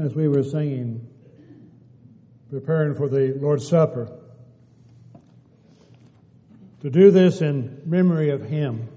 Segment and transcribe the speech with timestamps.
[0.00, 1.06] as we were singing,
[2.50, 4.10] preparing for the Lord's Supper,
[6.80, 8.88] to do this in memory of Him.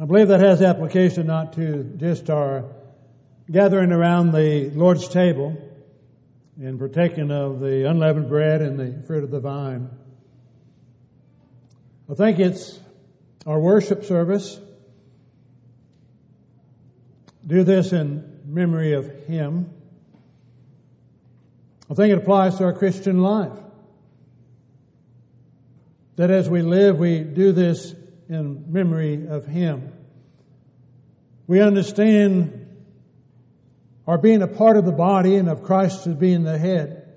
[0.00, 2.64] I believe that has application not to just our
[3.50, 5.56] gathering around the Lord's table
[6.56, 9.90] and partaking of the unleavened bread and the fruit of the vine.
[12.10, 12.78] I think it's
[13.46, 14.60] our worship service
[17.48, 19.70] do this in memory of Him.
[21.90, 23.58] I think it applies to our Christian life.
[26.16, 27.94] That as we live, we do this
[28.28, 29.92] in memory of Him.
[31.46, 32.66] We understand
[34.06, 37.08] our being a part of the body and of Christ as being the head.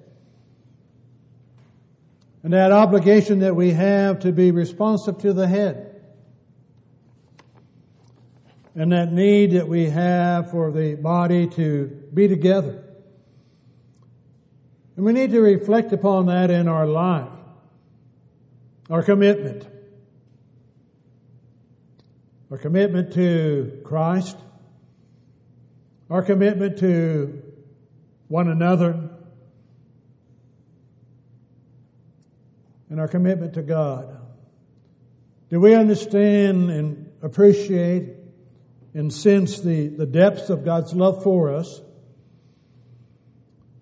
[2.43, 5.91] And that obligation that we have to be responsive to the head
[8.75, 12.84] and that need that we have for the body to be together.
[14.96, 17.31] And we need to reflect upon that in our life,
[18.90, 19.68] our commitment,
[22.49, 24.37] our commitment to Christ,
[26.09, 27.41] our commitment to
[28.27, 29.09] one another,
[32.90, 34.18] and our commitment to God.
[35.49, 38.21] Do we understand and appreciate
[38.93, 41.81] and sense the, the depths of God's love for us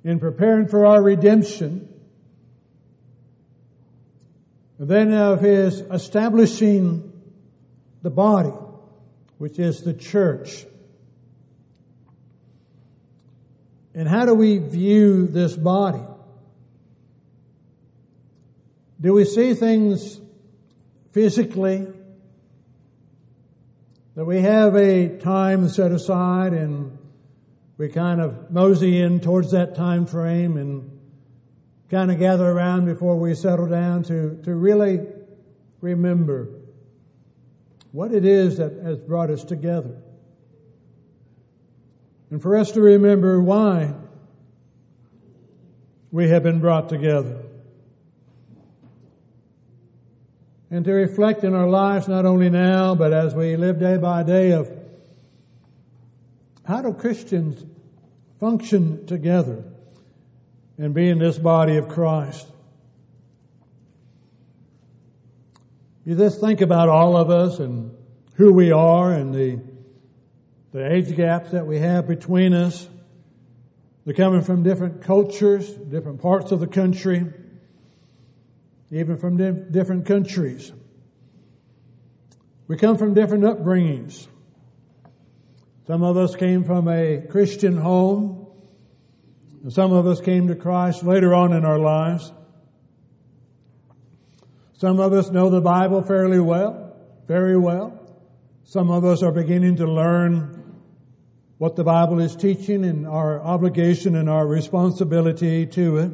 [0.03, 1.87] in preparing for our redemption,
[4.77, 7.11] then of His establishing
[8.01, 8.53] the body,
[9.37, 10.65] which is the church.
[13.93, 16.03] And how do we view this body?
[19.01, 20.19] Do we see things
[21.11, 21.87] physically
[24.19, 26.97] that we have a time set aside and
[27.77, 30.99] we kind of mosey in towards that time frame and
[31.89, 34.99] kind of gather around before we settle down to, to really
[35.79, 36.49] remember
[37.93, 39.95] what it is that has brought us together.
[42.29, 43.93] And for us to remember why
[46.11, 47.41] we have been brought together.
[50.71, 54.23] And to reflect in our lives not only now, but as we live day by
[54.23, 54.71] day of
[56.65, 57.65] how do Christians
[58.39, 59.63] function together
[60.77, 62.47] and be in this body of Christ?
[66.05, 67.95] You just think about all of us and
[68.35, 69.59] who we are and the,
[70.71, 72.87] the age gaps that we have between us.
[74.05, 77.25] They're coming from different cultures, different parts of the country
[78.91, 80.71] even from different countries.
[82.67, 84.27] We come from different upbringings.
[85.87, 88.47] Some of us came from a Christian home,
[89.63, 92.31] and some of us came to Christ later on in our lives.
[94.73, 96.95] Some of us know the Bible fairly well,
[97.27, 97.95] very well.
[98.63, 100.79] Some of us are beginning to learn
[101.57, 106.11] what the Bible is teaching and our obligation and our responsibility to it.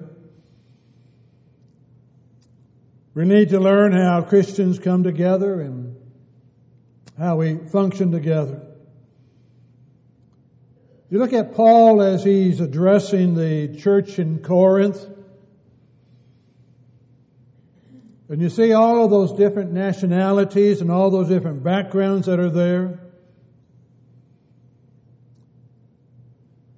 [3.15, 5.95] We need to learn how Christians come together and
[7.17, 8.61] how we function together.
[11.09, 15.07] You look at Paul as he's addressing the church in Corinth,
[18.27, 22.49] and you see all of those different nationalities and all those different backgrounds that are
[22.49, 22.99] there.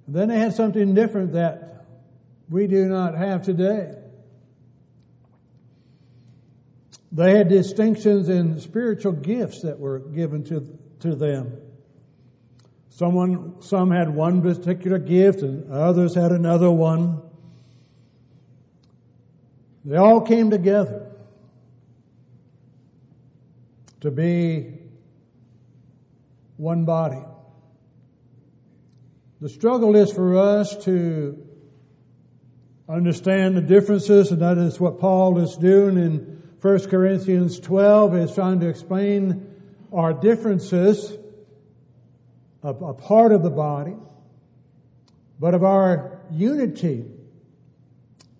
[0.06, 1.84] And then they had something different that
[2.48, 3.96] we do not have today.
[7.10, 11.56] They had distinctions in spiritual gifts that were given to, to them.
[12.90, 17.22] Someone, some had one particular gift and others had another one.
[19.84, 21.06] They all came together
[24.00, 24.74] to be
[26.56, 27.22] one body.
[29.40, 31.46] The struggle is for us to
[32.88, 36.27] understand the differences, and that is what Paul is doing in
[36.60, 39.54] 1 Corinthians 12 is trying to explain
[39.92, 41.16] our differences
[42.62, 43.94] of a part of the body,
[45.38, 47.04] but of our unity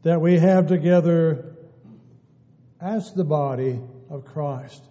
[0.02, 1.56] that we have together
[2.80, 3.80] as the body
[4.10, 4.82] of Christ.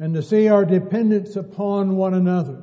[0.00, 2.62] And to see our dependence upon one another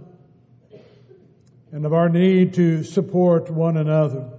[1.72, 4.31] and of our need to support one another.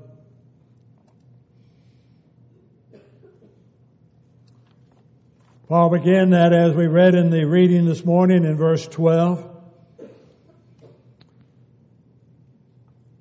[5.68, 9.50] Paul began that as we read in the reading this morning in verse 12.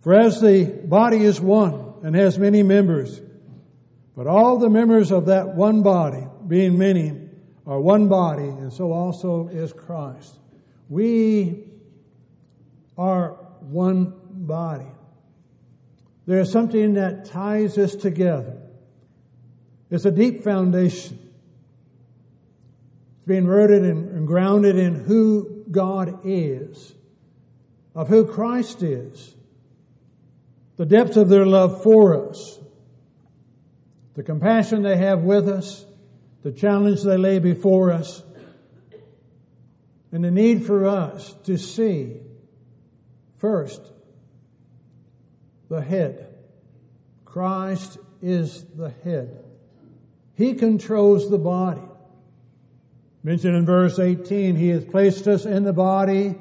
[0.01, 3.19] For as the body is one and has many members,
[4.15, 7.19] but all the members of that one body, being many,
[7.65, 10.38] are one body, and so also is Christ.
[10.88, 11.63] We
[12.95, 13.30] are
[13.62, 14.86] one body.
[16.27, 18.62] There is something that ties us together.
[19.89, 21.25] It's a deep foundation.
[23.25, 26.94] It's being rooted and grounded in who God is,
[27.95, 29.36] of who Christ is,
[30.77, 32.60] the depth of their love for us,
[34.13, 35.88] the compassion they have with us,
[36.44, 38.22] the challenge they lay before us,
[40.12, 42.18] and the need for us to see
[43.38, 43.81] first
[45.69, 46.31] the head.
[47.25, 49.44] Christ is the head.
[50.36, 51.84] He controls the body.
[53.25, 56.36] Mentioned in verse 18, He has placed us in the body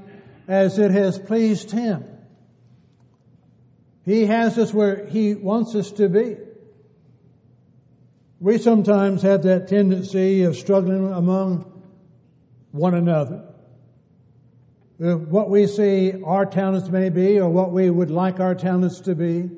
[0.46, 2.04] as it has pleased Him.
[4.04, 6.36] He has us where He wants us to be.
[8.38, 11.72] We sometimes have that tendency of struggling among
[12.72, 13.46] one another.
[15.02, 19.00] Uh, what we see our talents may be or what we would like our talents
[19.00, 19.48] to be.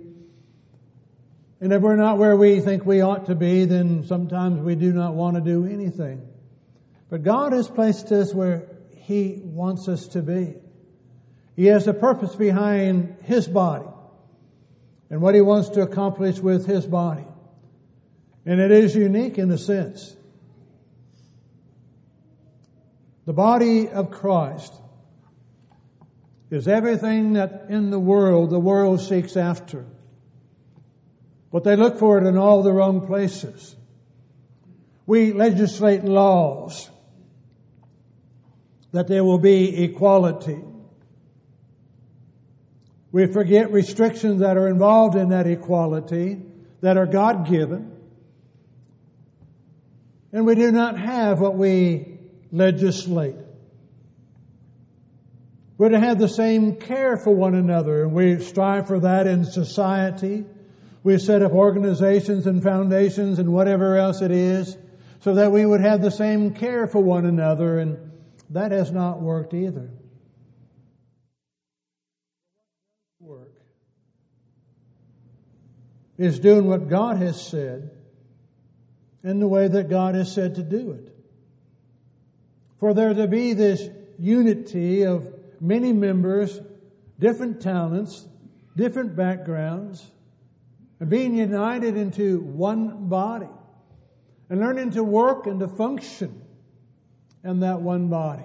[1.61, 4.93] And if we're not where we think we ought to be, then sometimes we do
[4.93, 6.23] not want to do anything.
[7.09, 10.55] But God has placed us where He wants us to be.
[11.55, 13.89] He has a purpose behind His body
[15.09, 17.25] and what He wants to accomplish with His body.
[18.45, 20.17] And it is unique in a sense.
[23.25, 24.73] The body of Christ
[26.51, 29.85] is everything that in the world the world seeks after.
[31.51, 33.75] But they look for it in all the wrong places.
[35.07, 36.91] We legislate laws
[38.97, 40.59] that there will be equality.
[43.13, 46.41] We forget restrictions that are involved in that equality
[46.81, 47.93] that are God given.
[50.33, 52.19] And we do not have what we
[52.51, 53.37] legislate.
[55.77, 59.45] We're to have the same care for one another, and we strive for that in
[59.45, 60.47] society.
[61.03, 64.75] We set up organizations and foundations and whatever else it is
[65.21, 68.06] so that we would have the same care for one another, and
[68.51, 69.91] that has not worked either.
[73.21, 73.53] Work
[76.19, 77.91] is doing what God has said
[79.23, 81.13] in the way that God has said to do it.
[82.79, 83.89] For there to be this
[84.19, 86.61] unity of many members,
[87.19, 88.27] different talents,
[88.77, 90.07] different backgrounds,
[91.01, 93.49] and being united into one body
[94.49, 96.46] and learning to work and to function
[97.47, 98.45] in that one body.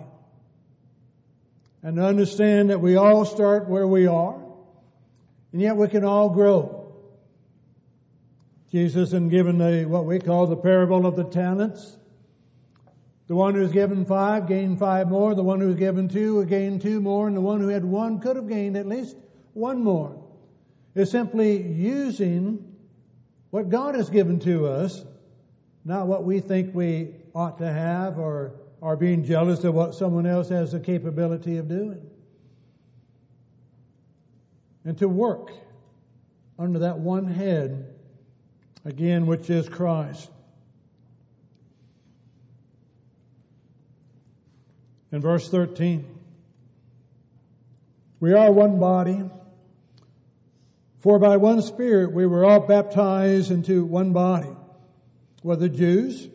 [1.84, 4.40] And to understand that we all start where we are,
[5.52, 6.94] and yet we can all grow.
[8.72, 11.98] Jesus, in given the, what we call the parable of the talents,
[13.32, 15.34] the one who was given five gained five more.
[15.34, 17.28] The one who given two gained two more.
[17.28, 19.16] And the one who had one could have gained at least
[19.54, 20.22] one more.
[20.96, 22.76] It's simply using
[23.50, 25.06] what God has given to us,
[25.86, 28.52] not what we think we ought to have or
[28.82, 32.10] are being jealous of what someone else has the capability of doing.
[34.84, 35.52] And to work
[36.58, 37.94] under that one head,
[38.84, 40.30] again, which is Christ.
[45.12, 46.08] in verse 13.
[48.20, 49.24] We are one body,
[51.00, 54.56] for by one Spirit we were all baptized into one body,
[55.42, 56.30] whether Jews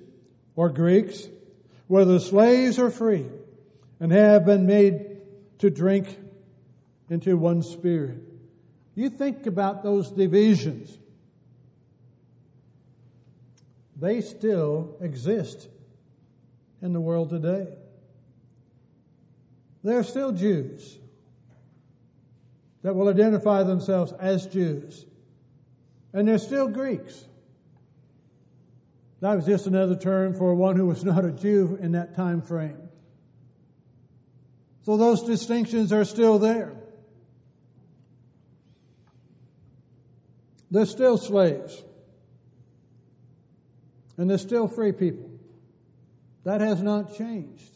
[0.56, 1.28] or Greeks,
[1.88, 3.26] whether slaves or free,
[4.00, 5.18] and have been made
[5.58, 6.18] to drink
[7.08, 8.18] into one Spirit.
[8.94, 10.98] You think about those divisions.
[13.98, 15.68] They still exist
[16.82, 17.68] in the world today.
[19.82, 20.98] There are still Jews
[22.82, 25.06] that will identify themselves as Jews.
[26.12, 27.24] And there's still Greeks.
[29.20, 32.42] That was just another term for one who was not a Jew in that time
[32.42, 32.88] frame.
[34.82, 36.74] So those distinctions are still there.
[40.70, 41.82] There's still slaves.
[44.16, 45.30] And there's still free people.
[46.44, 47.70] That has not changed.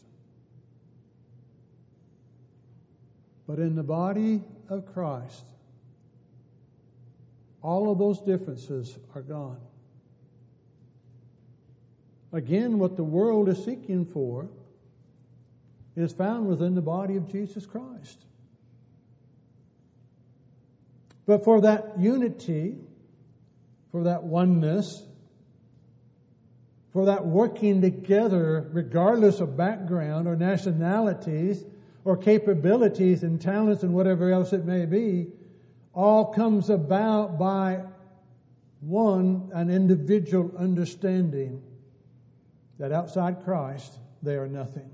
[3.47, 5.43] But in the body of Christ,
[7.61, 9.59] all of those differences are gone.
[12.33, 14.47] Again, what the world is seeking for
[15.95, 18.25] is found within the body of Jesus Christ.
[21.25, 22.77] But for that unity,
[23.91, 25.03] for that oneness,
[26.93, 31.63] for that working together, regardless of background or nationalities
[32.05, 35.27] or capabilities and talents and whatever else it may be,
[35.93, 37.81] all comes about by
[38.79, 41.61] one, an individual understanding
[42.81, 44.89] that outside Christ, they are nothing.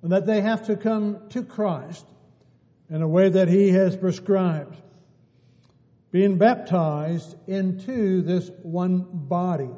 [0.00, 2.06] And that they have to come to Christ
[2.88, 4.80] in a way that He has prescribed
[6.10, 9.68] being baptized into this one body.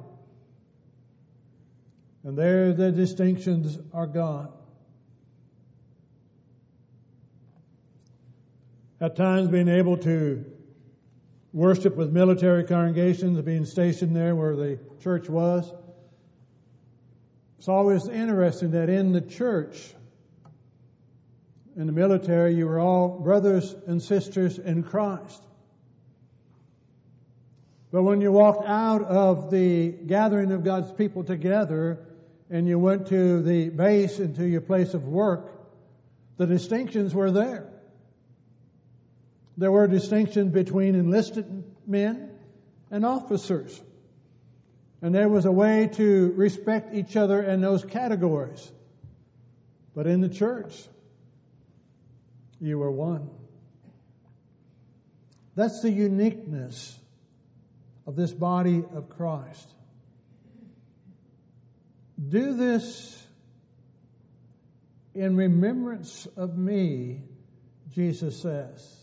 [2.22, 4.52] And there the distinctions are gone.
[9.00, 10.44] At times being able to
[11.52, 15.72] worship with military congregations, being stationed there where the church was.
[17.58, 19.94] It's always interesting that in the church,
[21.76, 25.42] in the military, you were all brothers and sisters in Christ.
[27.92, 31.98] But when you walked out of the gathering of God's people together
[32.48, 35.52] and you went to the base and to your place of work,
[36.36, 37.69] the distinctions were there.
[39.60, 42.30] There were distinctions between enlisted men
[42.90, 43.78] and officers.
[45.02, 48.72] And there was a way to respect each other in those categories.
[49.94, 50.74] But in the church,
[52.58, 53.28] you were one.
[55.56, 56.98] That's the uniqueness
[58.06, 59.74] of this body of Christ.
[62.30, 63.22] Do this
[65.14, 67.24] in remembrance of me,
[67.90, 68.96] Jesus says.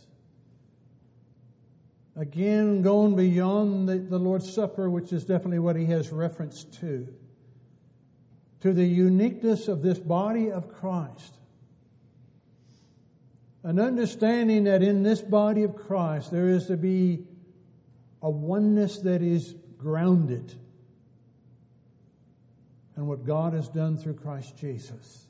[2.17, 7.07] Again, going beyond the, the, Lord's Supper, which is definitely what he has reference to,
[8.61, 11.35] to the uniqueness of this body of Christ.
[13.61, 17.23] An understanding that in this body of Christ there is to be
[18.23, 20.55] a oneness that is grounded
[22.95, 25.27] in what God has done through Christ Jesus.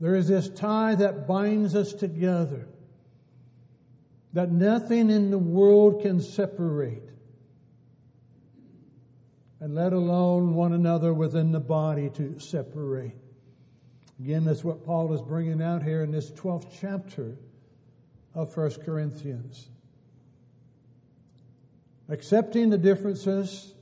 [0.00, 2.68] There is this tie that binds us together
[4.38, 7.02] that nothing in the world can separate,
[9.58, 13.16] and let alone one another within the body to separate.
[14.20, 17.36] Again, that's what Paul is bringing out here in this 12th chapter
[18.32, 19.70] of 1 Corinthians.
[22.08, 23.74] Accepting the differences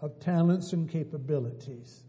[0.00, 2.04] of talents and capabilities,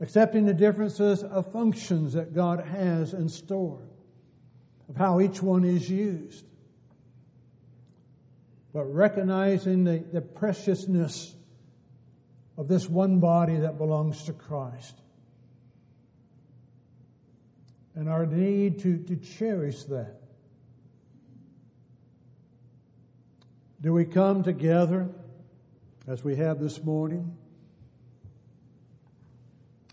[0.00, 3.87] accepting the differences of functions that God has in store,
[4.88, 6.44] of how each one is used,
[8.72, 11.34] but recognizing the, the preciousness
[12.56, 14.94] of this one body that belongs to Christ.
[17.94, 20.20] And our need to, to cherish that.
[23.80, 25.08] Do we come together
[26.06, 27.36] as we have this morning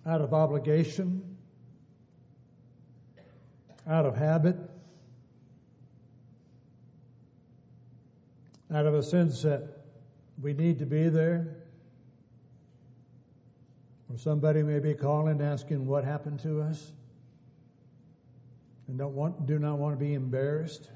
[0.05, 1.37] out of obligation,
[3.87, 4.57] out of habit,
[8.73, 9.67] out of a sense that
[10.41, 11.57] we need to be there?
[14.09, 16.91] Or somebody may be calling asking what happened to us
[18.87, 20.89] and don't want, do not want to be embarrassed.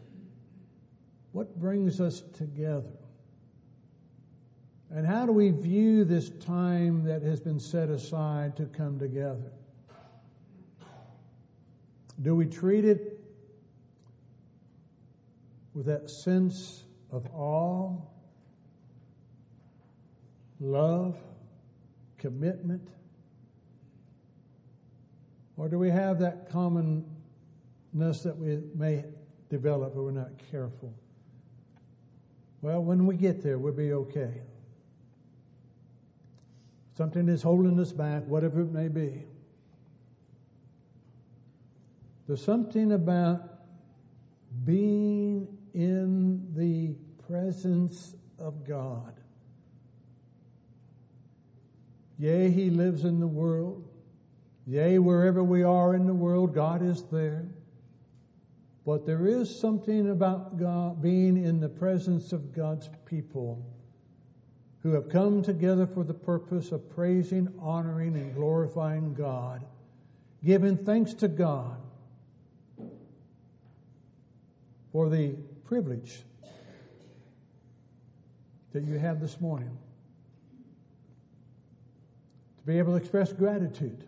[1.32, 2.92] What brings us together?
[4.92, 9.52] And how do we view this time that has been set aside to come together?
[12.22, 13.20] Do we treat it
[15.74, 18.14] with that sense of all
[20.60, 21.18] love,
[22.18, 22.88] commitment?
[25.58, 27.04] Or do we have that commonness
[28.24, 29.04] that we may
[29.50, 30.94] develop if we're not careful?
[32.62, 34.42] Well, when we get there, we'll be okay.
[36.98, 39.24] Something is holding us back, whatever it may be.
[42.28, 43.42] There's something about
[44.66, 45.48] being
[45.80, 46.94] in the
[47.26, 49.14] presence of God.
[52.18, 53.88] Yea, He lives in the world.
[54.68, 57.48] Yea, wherever we are in the world, God is there.
[58.86, 63.66] But there is something about God being in the presence of God's people
[64.84, 69.64] who have come together for the purpose of praising, honoring, and glorifying God,
[70.44, 71.78] giving thanks to God
[74.92, 75.36] for the
[75.70, 76.24] privilege
[78.74, 79.78] that you have this morning
[82.58, 84.04] to be able to express gratitude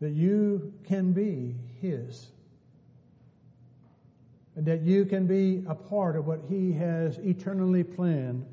[0.00, 2.28] that you can be His
[4.54, 8.46] and that you can be a part of what He has eternally planned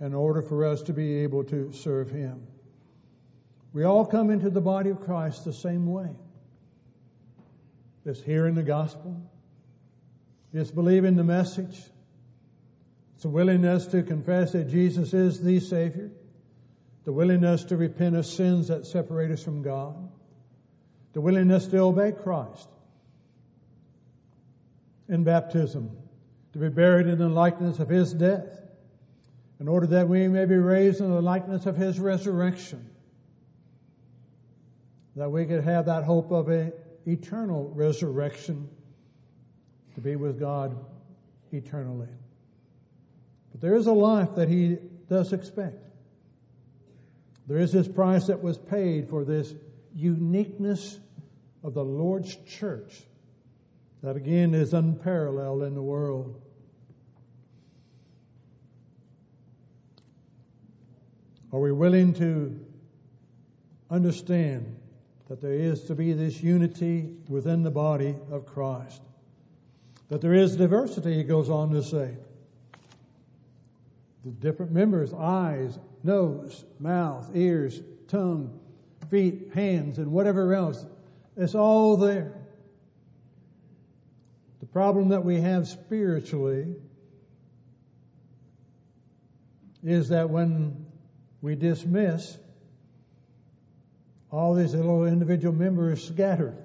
[0.00, 2.46] in order for us to be able to serve Him.
[3.74, 6.08] We all come into the body of Christ the same way.
[8.06, 9.20] It's hearing the gospel,
[10.52, 11.80] it's believing the message,
[13.16, 16.10] it's a willingness to confess that Jesus is the Savior,
[17.04, 19.96] the willingness to repent of sins that separate us from God,
[21.14, 22.68] the willingness to obey Christ
[25.08, 25.90] in baptism,
[26.52, 28.60] to be buried in the likeness of His death,
[29.60, 32.90] in order that we may be raised in the likeness of His resurrection,
[35.16, 36.72] that we could have that hope of an
[37.06, 38.68] eternal resurrection
[39.94, 40.76] to be with God
[41.52, 42.08] eternally.
[43.52, 45.84] But there is a life that He does expect.
[47.46, 49.54] There is this price that was paid for this
[49.94, 50.98] uniqueness
[51.62, 53.02] of the Lord's church
[54.02, 56.40] that again is unparalleled in the world.
[61.52, 62.58] Are we willing to
[63.90, 64.76] understand
[65.28, 69.02] that there is to be this unity within the body of Christ?
[70.08, 72.16] That there is diversity, he goes on to say.
[74.24, 78.58] The different members, eyes, nose, mouth, ears, tongue,
[79.10, 80.84] feet, hands, and whatever else,
[81.36, 82.32] it's all there.
[84.60, 86.74] The problem that we have spiritually
[89.82, 90.86] is that when
[91.42, 92.38] we dismiss
[94.34, 96.56] all these little individual members scattered.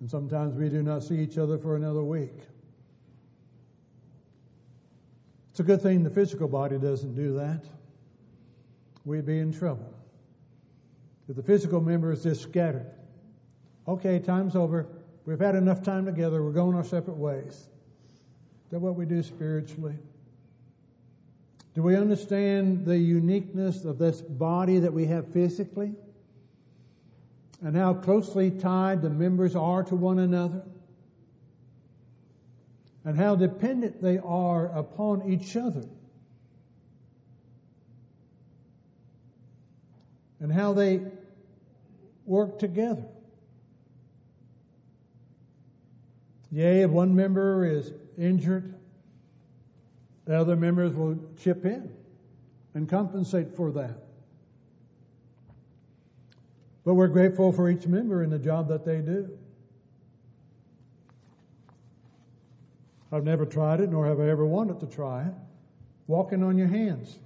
[0.00, 2.32] And sometimes we do not see each other for another week.
[5.50, 7.62] It's a good thing the physical body doesn't do that.
[9.04, 9.92] We'd be in trouble.
[11.28, 12.90] If the physical member is just scattered,
[13.86, 14.86] okay, time's over.
[15.26, 16.42] We've had enough time together.
[16.42, 17.52] We're going our separate ways.
[17.52, 19.96] Is that what we do spiritually?
[21.78, 25.94] Do we understand the uniqueness of this body that we have physically?
[27.62, 30.64] And how closely tied the members are to one another?
[33.04, 35.84] and how dependent they are upon each other.
[40.40, 41.00] And how they
[42.26, 43.06] work together.
[46.50, 48.77] Yea, if one member is injured,
[50.28, 51.90] the other members will chip in
[52.74, 53.96] and compensate for that.
[56.84, 59.30] But we're grateful for each member and the job that they do.
[63.10, 65.32] I've never tried it, nor have I ever wanted to try it.
[66.06, 67.16] Walking on your hands.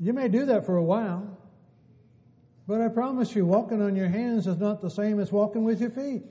[0.00, 1.38] You may do that for a while,
[2.66, 5.80] but I promise you, walking on your hands is not the same as walking with
[5.80, 6.24] your feet.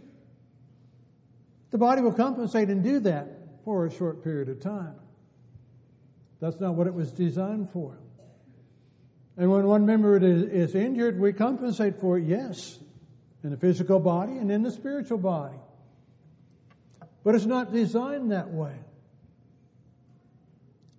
[1.71, 3.27] The body will compensate and do that
[3.63, 4.95] for a short period of time.
[6.39, 7.97] That's not what it was designed for.
[9.37, 12.79] And when one member is injured, we compensate for it, yes,
[13.43, 15.57] in the physical body and in the spiritual body.
[17.23, 18.75] But it's not designed that way.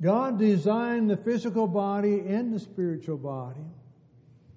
[0.01, 3.61] God designed the physical body and the spiritual body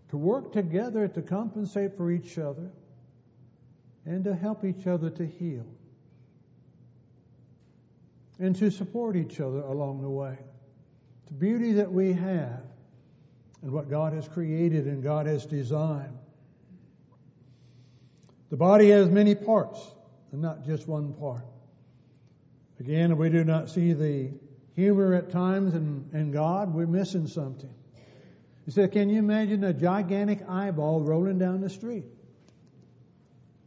[0.10, 2.71] to work together to compensate for each other
[4.06, 5.65] and to help each other to heal
[8.39, 10.38] and to support each other along the way.
[11.28, 12.63] The beauty that we have
[13.62, 16.17] and what God has created and God has designed.
[18.50, 19.80] The body has many parts
[20.32, 21.46] and not just one part.
[22.80, 24.32] Again, if we do not see the
[24.76, 27.74] humor at times in, in God, we're missing something.
[28.65, 32.06] He said, Can you imagine a gigantic eyeball rolling down the street?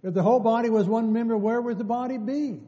[0.02, 2.60] If the whole body was one member, where would the body be?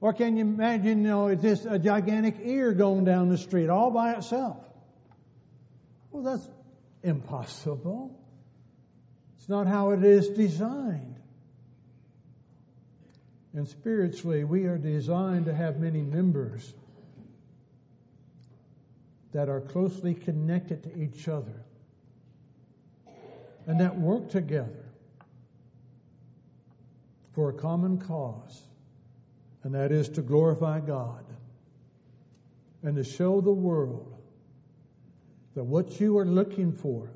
[0.00, 3.68] Or can you imagine, you know, it's just a gigantic ear going down the street
[3.68, 4.56] all by itself?
[6.10, 6.48] Well, that's
[7.02, 8.18] impossible.
[9.38, 11.16] It's not how it is designed.
[13.52, 16.72] And spiritually, we are designed to have many members
[19.32, 21.64] that are closely connected to each other
[23.66, 24.84] and that work together
[27.32, 28.62] for a common cause,
[29.62, 31.24] and that is to glorify God
[32.82, 34.16] and to show the world
[35.54, 37.10] that what you are looking for,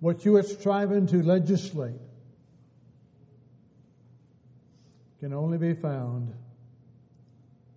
[0.00, 2.00] what you are striving to legislate,
[5.20, 6.32] can only be found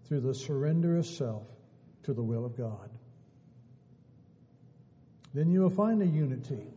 [0.07, 1.43] through the surrender of self
[2.03, 2.89] to the will of God.
[5.33, 6.67] then you will find a unity.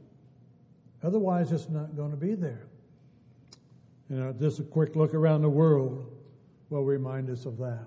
[1.02, 2.66] Otherwise, it's not going to be there.
[4.08, 6.15] You know, just a quick look around the world
[6.70, 7.86] will remind us of that.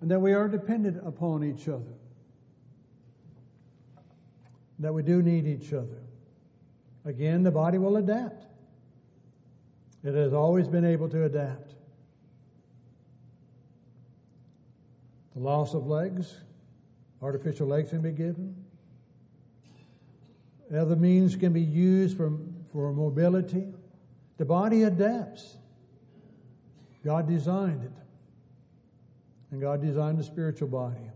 [0.00, 1.92] And that we are dependent upon each other.
[4.78, 6.02] That we do need each other.
[7.04, 8.46] Again, the body will adapt.
[10.02, 11.74] It has always been able to adapt.
[15.34, 16.34] The loss of legs,
[17.22, 18.54] artificial legs can be given.
[20.74, 22.32] Other means can be used for,
[22.72, 23.66] for mobility.
[24.38, 25.56] The body adapts.
[27.04, 27.92] God designed it.
[29.50, 31.10] And God designed the spiritual body.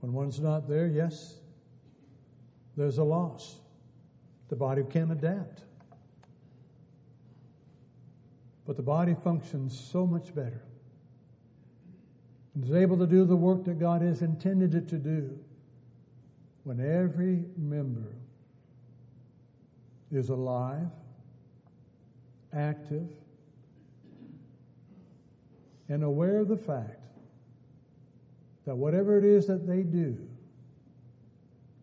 [0.00, 1.34] When one's not there, yes,
[2.76, 3.56] there's a loss.
[4.48, 5.62] The body can adapt.
[8.66, 10.62] But the body functions so much better.
[12.54, 15.38] And is able to do the work that God has intended it to do
[16.64, 18.14] when every member
[20.10, 20.90] is alive,
[22.52, 23.08] active,
[25.88, 27.00] and aware of the fact
[28.66, 30.16] that whatever it is that they do,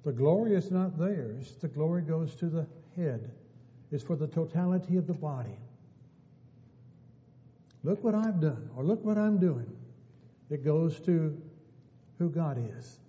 [0.03, 3.31] the glory is not theirs, the glory goes to the head.
[3.91, 5.57] It's for the totality of the body.
[7.83, 9.71] Look what I've done, or look what I'm doing.
[10.49, 11.39] It goes to
[12.19, 12.99] who God is.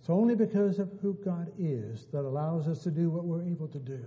[0.00, 3.68] It's only because of who God is that allows us to do what we're able
[3.68, 4.04] to do.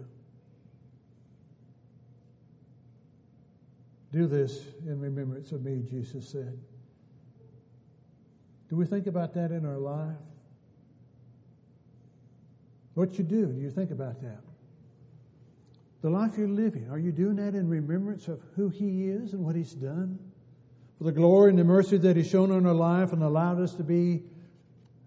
[4.11, 6.57] Do this in remembrance of me, Jesus said.
[8.69, 10.15] Do we think about that in our life?
[12.93, 14.41] What you do, do you think about that?
[16.01, 19.43] The life you're living, are you doing that in remembrance of who He is and
[19.43, 20.17] what He's done?
[20.97, 23.73] For the glory and the mercy that He's shown on our life and allowed us
[23.75, 24.23] to be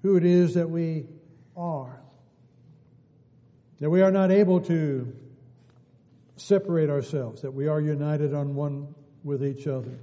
[0.03, 1.07] who it is that we
[1.57, 2.03] are.
[3.81, 5.12] That we are not able to
[6.42, 9.98] separate ourselves, that we are united on one with each other.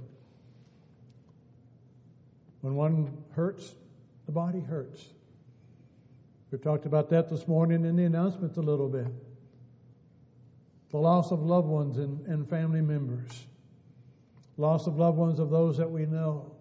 [2.62, 3.74] When one hurts,
[4.26, 5.04] the body hurts.
[6.50, 9.06] We've talked about that this morning in the announcements a little bit.
[10.90, 13.46] The loss of loved ones and, and family members,
[14.56, 16.52] loss of loved ones of those that we know.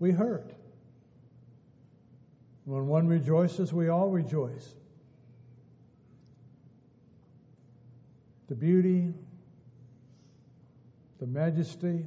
[0.00, 0.54] We hurt.
[2.64, 4.74] When one rejoices, we all rejoice.
[8.52, 9.14] The beauty,
[11.20, 12.04] the majesty,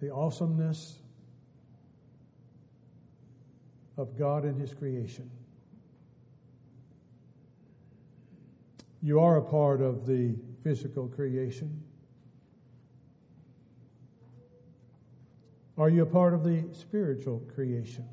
[0.00, 0.98] the awesomeness
[3.96, 5.30] of God and His creation.
[9.00, 11.80] You are a part of the physical creation.
[15.78, 18.08] Are you a part of the spiritual creation?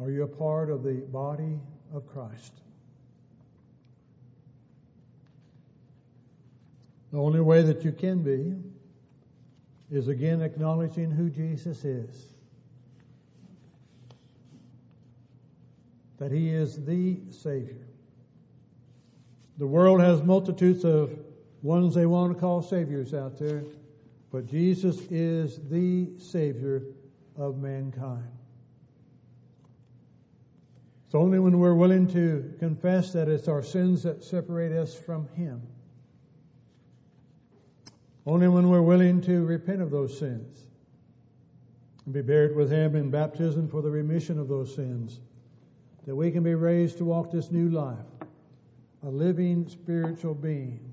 [0.00, 1.60] Are you a part of the body
[1.94, 2.54] of Christ?
[7.12, 8.54] The only way that you can be
[9.90, 12.32] is again acknowledging who Jesus is.
[16.18, 17.86] That he is the Savior.
[19.58, 21.18] The world has multitudes of
[21.60, 23.62] ones they want to call saviors out there,
[24.30, 26.82] but Jesus is the Savior
[27.36, 28.30] of mankind.
[31.04, 35.28] It's only when we're willing to confess that it's our sins that separate us from
[35.34, 35.60] Him.
[38.24, 40.66] Only when we're willing to repent of those sins
[42.04, 45.20] and be buried with Him in baptism for the remission of those sins
[46.06, 47.96] that we can be raised to walk this new life,
[49.04, 50.92] a living spiritual being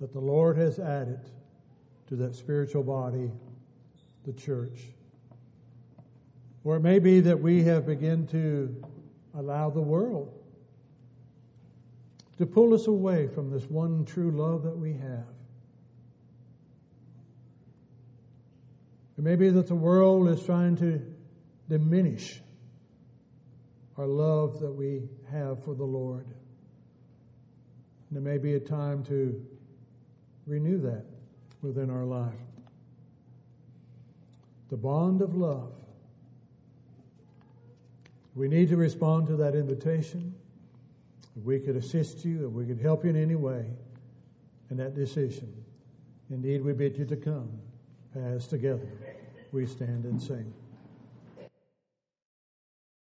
[0.00, 1.20] that the Lord has added
[2.08, 3.30] to that spiritual body,
[4.26, 4.80] the church.
[6.64, 8.82] Or it may be that we have begun to
[9.34, 10.43] allow the world
[12.38, 15.26] to pull us away from this one true love that we have.
[19.16, 21.00] It may be that the world is trying to
[21.68, 22.40] diminish
[23.96, 26.26] our love that we have for the Lord.
[28.10, 29.40] And it may be a time to
[30.46, 31.04] renew that
[31.62, 32.34] within our life.
[34.70, 35.72] The bond of love
[38.34, 40.34] we need to respond to that invitation.
[41.36, 43.66] If we could assist you, if we could help you in any way
[44.70, 45.52] in that decision,
[46.30, 47.48] indeed we bid you to come.
[48.16, 48.86] As together.
[49.50, 50.54] We stand and sing.